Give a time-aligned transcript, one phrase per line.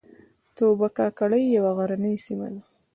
[0.55, 2.61] توبه کاکړۍ یوه غرنۍ سیمه ده